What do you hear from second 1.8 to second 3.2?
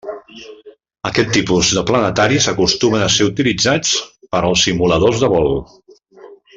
planetaris acostumen a